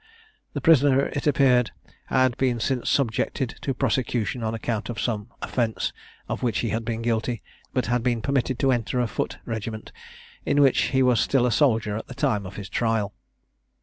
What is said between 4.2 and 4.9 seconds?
on account